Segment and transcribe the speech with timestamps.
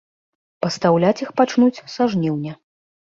[0.65, 2.55] Пастаўляць іх пачнуць са жніўня.